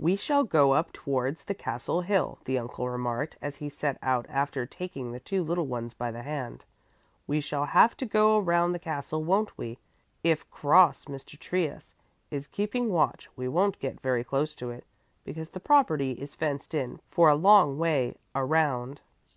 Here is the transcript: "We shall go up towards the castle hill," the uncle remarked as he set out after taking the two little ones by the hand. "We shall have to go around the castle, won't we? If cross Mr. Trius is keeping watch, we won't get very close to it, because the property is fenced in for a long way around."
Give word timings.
"We 0.00 0.16
shall 0.16 0.42
go 0.42 0.72
up 0.72 0.92
towards 0.92 1.44
the 1.44 1.54
castle 1.54 2.00
hill," 2.00 2.40
the 2.44 2.58
uncle 2.58 2.90
remarked 2.90 3.36
as 3.40 3.54
he 3.54 3.68
set 3.68 3.98
out 4.02 4.26
after 4.28 4.66
taking 4.66 5.12
the 5.12 5.20
two 5.20 5.44
little 5.44 5.68
ones 5.68 5.94
by 5.94 6.10
the 6.10 6.22
hand. 6.24 6.64
"We 7.28 7.40
shall 7.40 7.66
have 7.66 7.96
to 7.98 8.04
go 8.04 8.36
around 8.36 8.72
the 8.72 8.80
castle, 8.80 9.22
won't 9.22 9.56
we? 9.56 9.78
If 10.24 10.50
cross 10.50 11.04
Mr. 11.04 11.38
Trius 11.38 11.94
is 12.32 12.48
keeping 12.48 12.90
watch, 12.90 13.28
we 13.36 13.46
won't 13.46 13.78
get 13.78 14.00
very 14.00 14.24
close 14.24 14.56
to 14.56 14.70
it, 14.72 14.84
because 15.22 15.50
the 15.50 15.60
property 15.60 16.14
is 16.14 16.34
fenced 16.34 16.74
in 16.74 16.98
for 17.08 17.28
a 17.28 17.36
long 17.36 17.78
way 17.78 18.16
around." 18.34 19.02